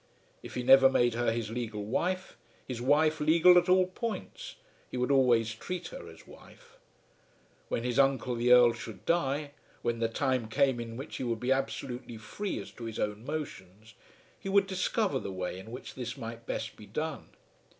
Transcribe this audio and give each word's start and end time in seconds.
If 0.41 0.55
he 0.55 0.63
never 0.63 0.89
made 0.89 1.13
her 1.13 1.31
his 1.31 1.51
legal 1.51 1.85
wife, 1.85 2.35
his 2.67 2.81
wife 2.81 3.19
legal 3.21 3.55
at 3.59 3.69
all 3.69 3.85
points, 3.85 4.55
he 4.89 4.97
would 4.97 5.11
always 5.11 5.53
treat 5.53 5.89
her 5.89 6.09
as 6.09 6.25
wife. 6.25 6.79
When 7.69 7.83
his 7.83 7.99
uncle 7.99 8.33
the 8.33 8.51
Earl 8.51 8.73
should 8.73 9.05
die, 9.05 9.51
when 9.83 9.99
the 9.99 10.09
time 10.09 10.47
came 10.47 10.79
in 10.79 10.97
which 10.97 11.17
he 11.17 11.23
would 11.23 11.39
be 11.39 11.51
absolutely 11.51 12.17
free 12.17 12.59
as 12.59 12.71
to 12.71 12.85
his 12.85 12.97
own 12.97 13.23
motions, 13.25 13.93
he 14.39 14.49
would 14.49 14.65
discover 14.65 15.19
the 15.19 15.31
way 15.31 15.59
in 15.59 15.69
which 15.69 15.93
this 15.93 16.17
might 16.17 16.47
best 16.47 16.75
be 16.77 16.87
done. 16.87 17.29